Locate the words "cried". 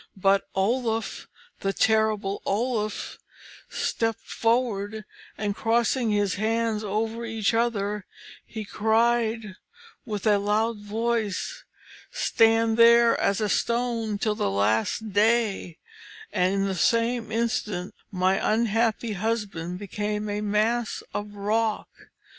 8.65-9.53